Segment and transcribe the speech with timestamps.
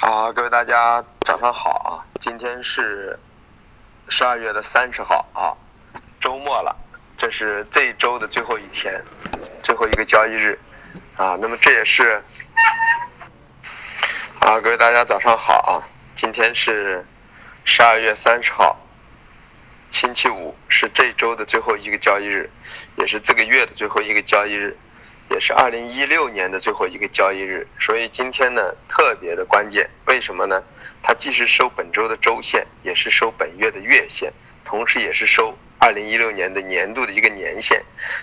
[0.00, 2.00] 啊，各位大家早上好啊！
[2.22, 3.18] 今天是
[4.08, 5.52] 十二月的三十号啊，
[6.18, 6.74] 周末了，
[7.18, 9.04] 这是这一周的最后一天，
[9.62, 10.58] 最后一个交易日
[11.16, 11.36] 啊。
[11.38, 12.22] 那么这也是
[14.40, 15.84] 啊，各位大家早上好啊！
[16.16, 17.04] 今天是
[17.64, 18.78] 十二月三十号，
[19.90, 22.48] 星期五，是这周的最后一个交易日，
[22.96, 24.74] 也是这个月的最后一个交易日。
[25.30, 29.88] 也是二零一六年的最后一个交易日，所以今天呢特别的关键。
[30.06, 30.60] 为什么呢？
[31.04, 34.32] 它既是收本周的周线，也是收本月的月线，
[34.64, 37.80] 同时也是收二零一六年的年度的一个年线，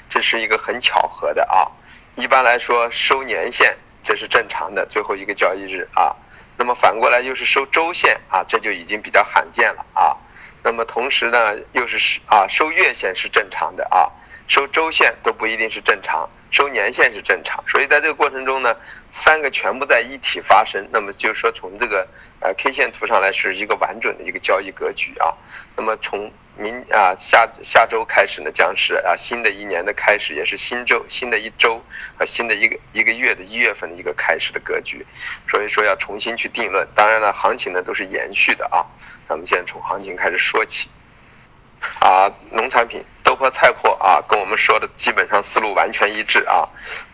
[0.09, 1.71] 这是一个很巧合的啊。
[2.16, 6.13] 一般来说收年线这是正常的，最后一个交易日啊。
[6.58, 10.17] 那么反过来又是收周线啊，这就已经比较罕见了啊。
[10.61, 14.11] 那么同时呢又是啊收月线是正常的啊，
[14.47, 16.29] 收周线都不一定是正常。
[16.49, 18.73] 收年线是正常，所以在这个过程中呢，
[19.11, 22.07] 三个全部在一体发生，那么就是说从这个
[22.39, 25.35] 呃 K 线图上来是一个完整的一个交易格局啊。
[25.75, 31.83] 那么从明啊下下周开始呢，将是啊新的一年的开始，也是新周新的一周
[32.17, 35.05] 和新的一个一个月的一月份的一个开始的格局，
[35.50, 36.88] 所以说要重新去定论。
[36.95, 38.85] 当然了，行情呢都是延续的啊。
[39.27, 40.88] 咱们现在从行情开始说起。
[42.00, 43.03] 啊，农产品
[43.38, 46.67] 豆粕、菜粕啊，跟我们说的基本上思路完全一致啊。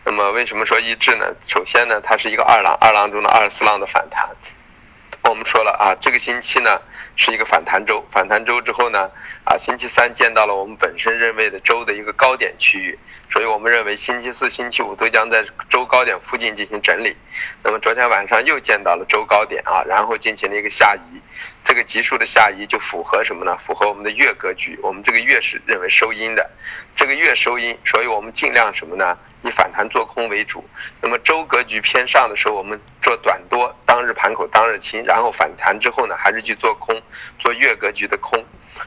[0.04, 1.26] 那么为什么说一致呢？
[1.46, 4.28] 首先呢，它是一个二浪，二浪中的二十四浪的反弹。
[5.24, 6.80] 我们说了啊，这个星期呢
[7.16, 9.10] 是一个反弹周，反弹周之后呢，
[9.44, 12.98] 啊，星期三见到了我们本身认为的周的一个高点区域，
[13.30, 17.16] 所以我们认为星期四、星期五都将在周高点附近进行整理。
[17.62, 21.20] 那么昨天晚上又见到了周高点啊，然后进行了一个下移。
[21.64, 23.56] 这个级数的下移就符合什么呢？
[23.56, 24.78] 符合我们的月格局。
[24.82, 26.50] 我们这个月是认为收阴的，
[26.94, 29.16] 这个月收阴，所以我们尽量什么呢？
[29.42, 30.62] 以反弹做空为主。
[31.00, 37.00] 那么周格局偏上的时候，我们做短多，当日盘口当日清，然后反弹之后呢，还是去做空，
[37.38, 38.44] 做月格局的空。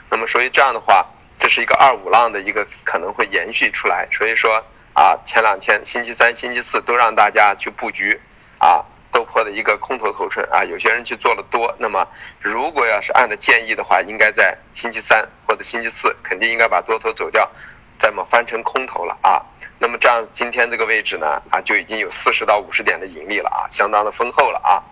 [0.09, 1.03] 那么所以这样的话，
[1.39, 4.07] 这是一个二五浪的一个可能会延续出来。
[4.11, 4.63] 所以说
[4.93, 8.19] 啊，前两天星期三、星期四都让大家去布局
[8.59, 8.85] 啊。
[9.17, 11.75] 豆粕的一个空头头寸啊，有些人去做了多。
[11.79, 12.07] 那么，
[12.39, 17.49] 如果要是按的建议的话，应该在星期三或者星期四，肯定应该把多头走掉，
[17.97, 19.41] 再么翻成空头了啊。
[19.79, 24.83] 那么这样今天这个位置呢啊，就已经有四十到五十点的盈利了啊，相当的丰厚了啊。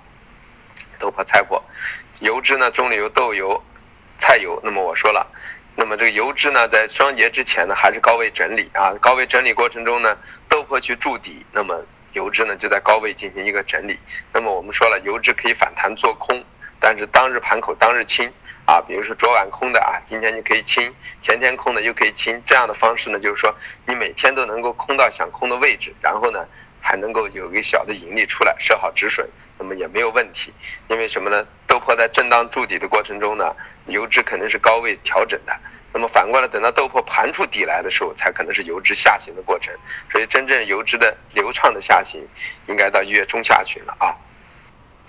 [0.97, 1.61] 豆粕、菜粕，
[2.19, 3.61] 油脂呢，棕榈油、豆油、
[4.17, 4.59] 菜油。
[4.63, 5.27] 那么我说了，
[5.75, 10.17] 那么这个油脂呢，在双节之前呢，还是高位整理啊，高位整理过程中呢，
[10.49, 11.79] 豆粕去筑底，那么。
[12.15, 13.99] 油脂呢就在高位进行一个整理，
[14.31, 16.41] 那么我们说了，油脂可以反弹做空，
[16.79, 18.31] 但是当日盘口当日清
[18.65, 23.53] 啊，比如说昨晚空的啊，今天你可以清，前天空的又可以清，这样的方式呢，就是说
[23.85, 26.47] 你每天都能够空到想空的位置，然后呢
[26.79, 30.53] 还能够有一个小的盈利出来，设好止损，那么也没有问题，
[30.87, 31.45] 因为什么呢？
[31.67, 33.53] 豆粕在震荡筑底的过程中呢，
[33.87, 35.53] 油脂肯定是高位调整的。
[35.95, 39.73] 那么反过来，等到豆粕盘出底来的时候，才可能是油脂下行的过程。
[40.11, 42.27] 所以真正油脂的流畅的下行，
[42.67, 44.11] 应该到一月中下旬了啊。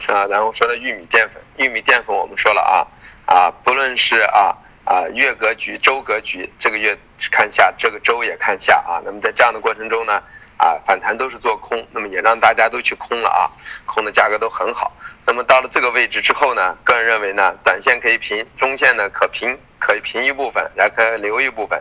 [0.06, 2.86] 啊，然后说到玉米淀粉，玉米淀粉我们说了啊
[3.34, 6.96] 啊，不论是啊啊月格局、周格局，这个月
[7.32, 9.02] 看下，这个周也看下啊。
[9.04, 10.22] 那么在这样的过程中呢，
[10.56, 13.48] 啊反弹都是做空，那么也让大家都去空了啊，
[13.86, 14.92] 空的价格都很好。
[15.26, 19.58] 那么到了这个位置之后呢，个人认为呢，短线可以平，中线呢可平。
[19.78, 21.80] 可以平一部分，然后可以留一部分，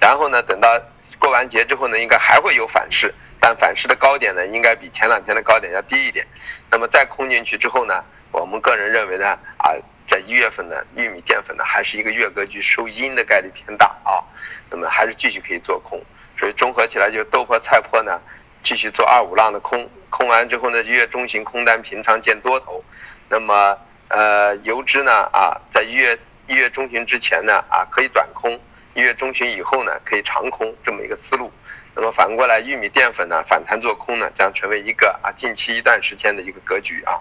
[0.00, 0.80] 然后呢，等到
[1.18, 6.24] 过完节之后呢，应该还会有反噬，但反噬的高点呢，应该比前两天的高点要低一点。
[6.70, 9.74] 那么再空进去之后呢，我们个人认为呢，啊，
[10.06, 14.22] 在一月份呢，玉米淀粉呢，还是一个月格局收阴的概率偏大啊，
[14.70, 16.00] 那么还是继续可以做空。
[16.42, 18.20] 所以综合起来，就豆粕、菜粕呢，
[18.64, 22.82] 继续做二五浪的空，空完之后呢，一月中旬空单平仓见多头。
[23.28, 26.18] 那么呃，油脂呢，啊，在一月。
[26.48, 28.58] 一月中旬之前呢，啊，可以短空；
[28.94, 31.52] 一月中旬以后呢，可以长空，这么一个思路。
[31.94, 37.14] 那么反过来，玉米淀粉呢，反弹做空呢，将成为一个啊近期一段时间的一个格局啊。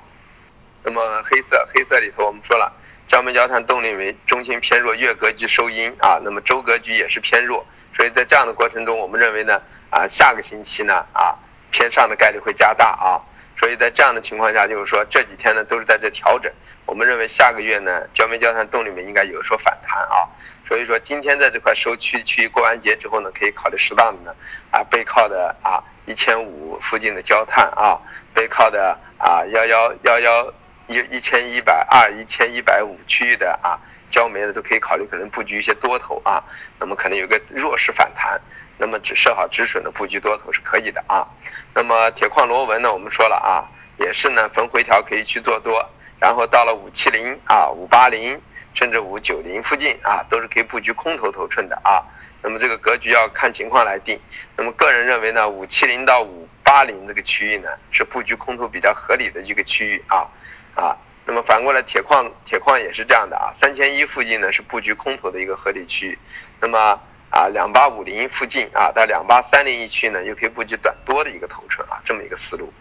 [0.83, 2.73] 那么黑色，黑色里头我们说了，
[3.05, 7.63] 焦煤焦炭动力煤中心偏弱，月格局收阴啊，那么周格局也是偏弱，
[7.95, 11.35] 所以在这样的过程中，我们认为呢，啊下个星期呢，啊
[11.71, 13.21] 偏上的概率会加大啊。
[13.59, 16.51] 所以在这样的情况下，就是说这几天呢都是在这调整。
[16.85, 20.27] 我们认为下个月呢，焦煤焦炭动力煤应该有所反弹啊。
[20.67, 24.35] 所以说今天在这块收区区过完节之后呢，可以考虑适当的呢
[24.71, 27.99] 啊背靠的啊一千五附近的焦炭啊，
[28.33, 30.53] 背靠的啊幺幺幺幺
[30.87, 33.77] 一一千一百二一千一百五区域的啊
[34.11, 36.43] 焦煤的都可以考虑可能布局一些多头啊。
[36.79, 38.39] 那么可能有个弱势反弹，
[38.77, 41.25] 那么只设好止损的布局多头是可以的啊。
[41.73, 43.65] 那么铁矿螺纹呢，我们说了啊，
[43.97, 45.89] 也是呢逢回调可以去做多。
[46.19, 48.39] 然后到了五七零啊、五八零
[48.75, 52.03] 甚至五九零附近啊，都是可以布局空头头寸的啊。
[52.43, 54.19] 那么这个格局要看情况来定。
[54.57, 60.27] 那么个人认为呢，五七零到五八零这个区域呢，是布局空头比较合理的一个区域啊
[60.75, 60.97] 啊。
[61.25, 66.19] 那么反过来，铁矿铁矿也是这样的啊，三千一附近呢是布局空头的一个合理区域。
[66.59, 72.73] 那么啊，两八五零附近啊到两八三零一区呢，又可以布局短多的一个头寸啊，这么一个思路。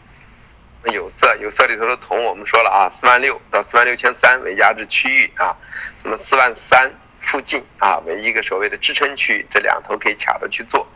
[0.92, 5.56] 有色有色里头的铜，我们说了啊，四万六到四万六千三为压制区域啊，
[6.02, 6.90] 那么四万三。
[7.22, 10.88] 附近啊为一个所谓的支撑区域，这两头可以卡着去做。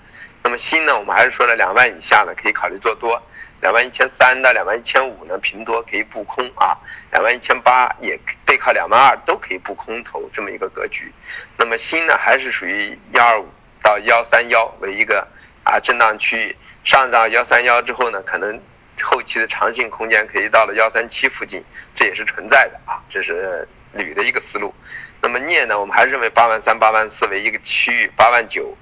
[0.42, 3.22] 那么锌呢，我们还是说了两万以下呢可以考虑做多，
[3.64, 6.76] 两万一千三到两万一千五呢平多可以布空啊，
[7.10, 11.10] 两万一千八也背靠两万二都可以布空头这么一个格局。
[11.56, 13.48] 那么锌呢还是属于幺二五
[13.82, 15.26] 到幺三幺为一个
[15.64, 18.60] 啊震荡区域，上涨幺三幺之后呢，可能
[19.00, 21.64] 后期的长性空间可以到了幺三七附近，
[21.94, 24.74] 这也是存在的啊，这是铝的一个思路。
[25.22, 28.76] 那么镍呢，我们还是认为八万三、八万四为一个区域，八万九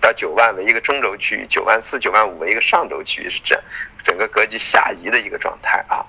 [0.00, 3.60] 到九万为一个中轴区域，九万四、九万五为一个上轴区域，是这
[4.04, 6.06] 整个格局下移的一个状态啊。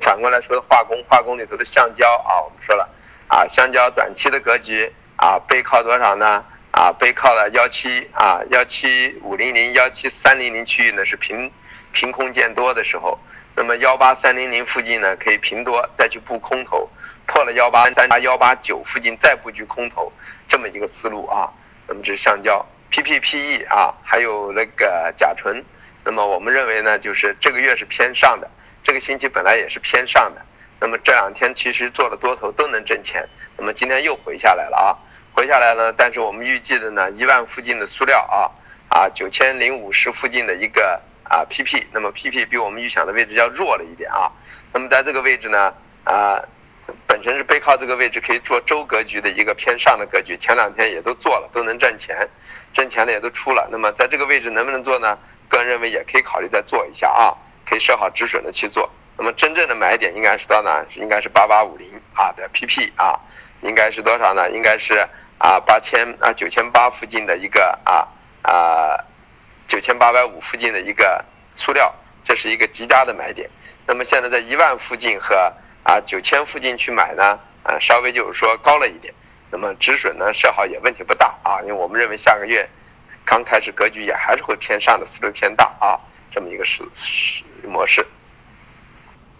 [0.00, 2.88] 反过来说，化工化工里头的橡胶啊，我们说了
[3.28, 6.44] 啊，橡胶短期的格局啊，背靠多少呢？
[6.72, 11.50] 啊，背靠了幺七啊，幺七五零零、幺七三零零区域呢是平
[11.92, 13.16] 平空见多的时候，
[13.54, 16.90] 那么幺八三零零附近呢可以平多再去布空头。
[17.26, 20.12] 破了幺八三八幺八九附近再布局空头，
[20.48, 21.48] 这么一个思路啊。
[21.86, 25.64] 那么这是橡胶，PPPE 啊，还有那个甲醇。
[26.04, 28.48] 那么我们认为呢，就是这个月是偏上的，
[28.84, 30.40] 这个星期本来也是偏上的。
[30.78, 33.28] 那么这两天其实做了多头都能挣钱。
[33.56, 34.94] 那么今天又回下来了啊，
[35.32, 35.92] 回下来了。
[35.92, 44.30] 但是我们预计的呢，一万附近的塑料啊，啊九千零五十附近的一个啊 PP，那么 PP 比我们预想的位置要弱了一点啊。
[44.72, 45.74] 那么在这个位置呢，
[46.04, 46.40] 啊。
[47.06, 52.28] 本身是背靠这个位置可以做周格局的一个偏上的格局，前两天也都做了，都能挣钱，
[52.72, 53.68] 挣钱的也都出了。
[53.70, 55.18] 那么在这个位置能不能做呢？
[55.48, 57.32] 个人认为也可以考虑再做一下啊，
[57.68, 58.90] 可以设好止损的去做。
[59.16, 60.84] 那么真正的买点应该是到哪？
[60.96, 63.20] 应该是八八五零啊的 PP 啊，
[63.60, 64.50] 应该是多少呢？
[64.50, 65.06] 应该是
[65.38, 68.08] 啊八千啊九千八附近的一个啊
[68.42, 68.98] 啊
[69.68, 71.94] 九千八百五附近的一个塑料，
[72.24, 73.48] 这是一个极佳的买点。
[73.86, 75.52] 那么现在在一万附近和
[75.84, 79.14] 啊，九千附近去买呢，啊，稍微就是说高了一点，
[79.50, 82.68] 那么止损呢设好也问题不大啊，因为我们认为下个月
[83.24, 86.00] 刚开始格局也还是会偏上的，思路偏大啊，
[86.32, 88.04] 这么一个是是模式。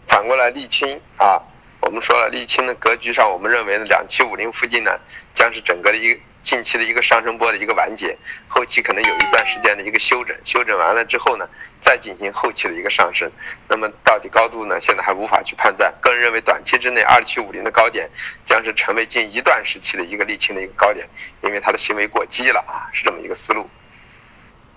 [0.07, 1.43] 反过来沥青啊，
[1.81, 5.01] 我们说了沥青的格局上，我们认为呢两七五零附近呢
[5.35, 6.21] 将是整个的一个。
[6.45, 11.49] 近期的一个上升波的一个完结，后期可能有一段时间的一个休整，休整完了之后呢，
[11.81, 13.33] 再进行后期的一个上升。
[13.67, 14.79] 那么到底高度呢？
[14.79, 15.93] 现在还无法去判断。
[16.03, 18.11] 个人认为，短期之内二七五零的高点
[18.45, 21.09] 将是成为近一段时期的一个沥青的一个高点，
[21.43, 23.69] 因为它的行为过激了啊，是这么一个思路。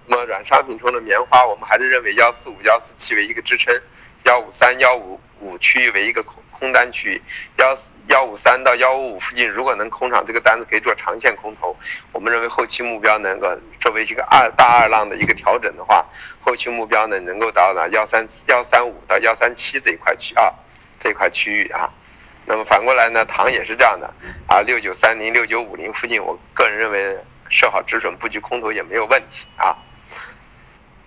[0.06, 3.78] 那么软商品中的棉花，我们还是认为幺四五幺四七为一个支撑，
[4.24, 7.22] 幺五三幺五五区域为一个空空单区，
[7.58, 7.94] 幺四。
[8.08, 11.76] 幺五三到幺五五附近，如果能空场这个单子，可以做长线空头。
[12.14, 16.06] 我们认为后期目标能够作为这个二大二浪的一个调整的话，
[16.40, 20.54] 后期目标呢能够到达幺三幺三五到幺三七这一块区啊，
[21.02, 21.92] 这块区域啊。
[22.46, 24.10] 那么反过来呢，糖也是这样的
[24.48, 27.18] 啊，六九三零六九五零附近，我个人认为
[27.50, 29.76] 设好止损布局空头也没有问题啊。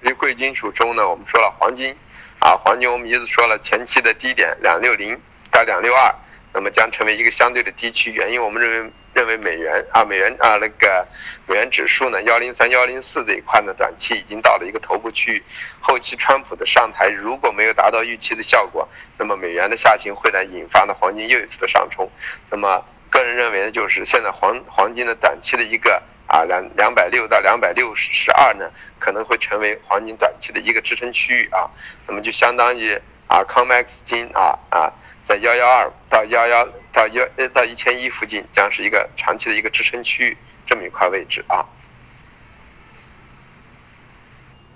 [0.02, 1.96] 于贵金属中呢，我们说了黄金
[2.40, 5.18] 啊，黄金我们一直说了前期的低点两六零
[5.60, 6.14] 到两六二。
[6.52, 11.06] 那么将成为一个相对的低区，原因我们认为认为美元啊美元啊那个
[11.46, 15.42] 美元指数呢幺零三幺零四这一块呢短期已经到了一个头部区域，
[15.80, 22.10] 后期川普的上台如果没有达到预期的效果，那么美元的下行会呢引发呢黄金又一次的上冲。
[22.50, 28.70] 那么个人认为呢就是现在黄黄金的短期的一个啊两两百六到两百六十二呢
[29.00, 31.68] 可能会成为黄金短期的一个支撑区域啊，
[32.06, 32.94] 那么就相当于
[33.26, 34.92] 啊 COMEX 金啊啊。
[35.24, 41.64] 在幺幺二到幺幺到幺到一千一附近，将是一个长期的一个支撑区域，这么一块位置啊。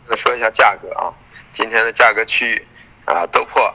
[0.06, 1.10] 那说一下价格啊，
[1.52, 2.66] 今天的价格区域
[3.04, 3.74] 啊都破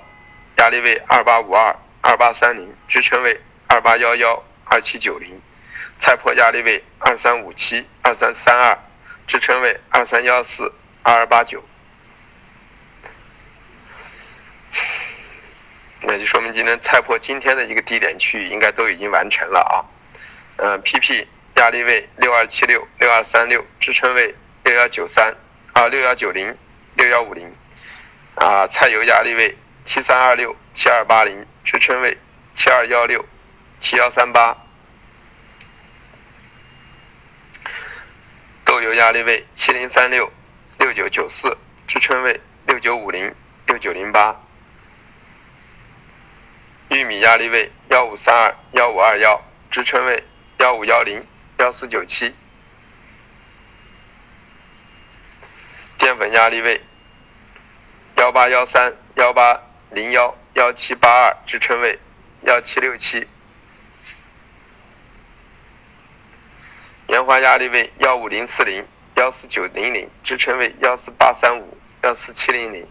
[0.58, 5.42] 压力位二八五二、二八三零，支撑位二八幺幺、二七九零，
[6.00, 8.78] 菜粕压力位二三五七、二三三二，
[9.28, 11.64] 支撑位二三幺四、二二八九。
[16.02, 19.76] 那就说明今天菜粕今天的一个低点区域应该都已经完成了啊，
[20.56, 25.36] 嗯，PP 压力位六二七六六二三六，支撑位六幺九三
[25.74, 26.56] 啊六幺九零
[26.96, 27.54] 六幺五零，
[28.36, 32.18] 啊，菜油压力位七三二六七二八零，支撑位
[32.56, 33.26] 七二幺六
[33.82, 34.56] 七幺三八。
[38.80, 40.32] 豆油压力位七零三六
[40.78, 43.36] 六九九四，支撑位六九五零
[43.68, 44.42] 六九零八。
[46.88, 50.24] 玉米压力位幺五三二幺五二幺，支撑位
[50.60, 52.34] 幺五幺零幺四九七。
[55.98, 56.82] 淀粉压力位
[58.16, 62.00] 幺八幺三幺八零幺幺七八二，支撑位
[62.44, 63.28] 幺七六七。
[67.10, 68.86] 棉花压力位幺五零四零
[69.16, 72.86] 幺四九零零，支撑位幺四八三五幺四七零零。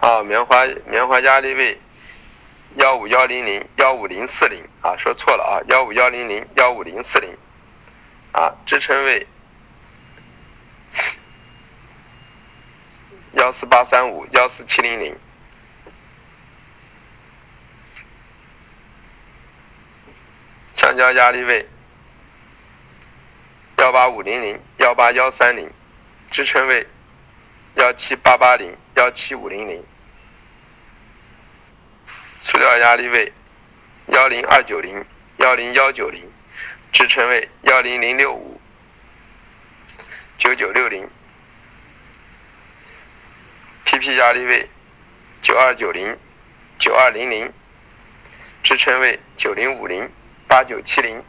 [0.00, 1.80] 啊，棉花棉花压力位
[2.76, 7.38] 幺五幺零零幺五零四零啊，说错了啊，幺五幺零零幺五零四零
[8.32, 9.26] 啊，支撑位
[13.42, 15.18] 幺四八三五幺四七零零。
[20.76, 21.68] 橡胶压力位
[23.78, 25.68] 幺八五零零幺八幺三零，
[26.30, 26.86] 支撑位
[27.74, 29.84] 幺七八八零幺七五零零。
[32.38, 33.32] 塑料压力位
[34.06, 35.04] 幺零二九零
[35.38, 36.30] 幺零幺九零，
[36.92, 38.60] 支撑位幺零零六五
[40.38, 41.10] 九九六零。
[43.84, 44.68] PP 压力位
[45.40, 46.16] 九二九零
[46.78, 47.52] 九二零零，
[48.62, 50.10] 支撑位九零五零
[50.48, 51.22] 八九七零。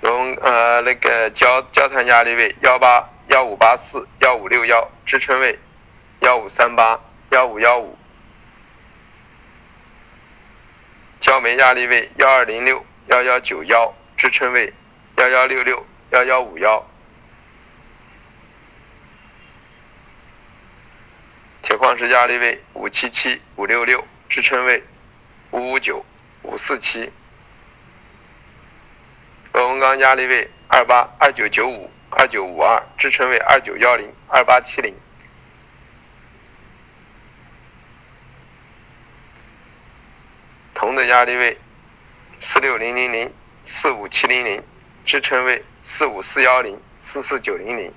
[0.00, 5.58] 龙呃那个焦焦炭压力位幺八幺五八四幺五六幺，支撑位。
[6.20, 6.98] 幺五三八
[7.32, 7.98] 幺五幺五，
[11.20, 14.72] 焦煤压力位幺二零六幺幺九幺，支撑位
[15.16, 16.82] 幺幺六六幺幺五幺。
[21.64, 24.84] 铁矿石压力位五七七五六六，支撑位
[25.50, 26.04] 五五九
[26.42, 27.10] 五四七。
[29.54, 34.94] 螺纹钢压力位二八二九九五二九五二，支撑位二九幺零二八七零。
[40.74, 41.58] 铜的压力位
[42.40, 43.32] 四六零零零
[43.64, 44.62] 四五七零零，
[45.06, 47.90] 支撑位四五四幺零四四九零零。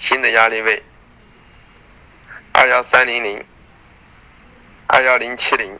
[0.00, 0.82] 新的压力位
[2.52, 3.44] 二幺三零零
[4.86, 5.78] 二幺零七零，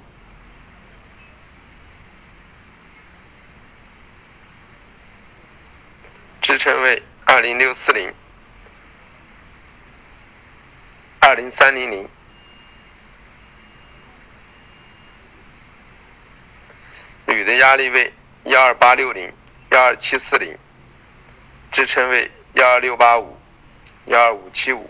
[6.43, 8.13] 支撑位二零六四零
[11.21, 12.07] 二零三零零。
[17.25, 18.13] 铝的压力位
[18.45, 19.33] 幺二八六零
[19.71, 20.59] 幺二七四零，
[21.73, 23.40] 支撑位幺二六八五
[24.11, 24.85] 幺二五七五。